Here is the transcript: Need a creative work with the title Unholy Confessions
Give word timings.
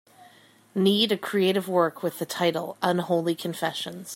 Need 0.73 1.11
a 1.11 1.15
creative 1.17 1.67
work 1.67 2.01
with 2.01 2.17
the 2.17 2.25
title 2.25 2.75
Unholy 2.81 3.35
Confessions 3.35 4.09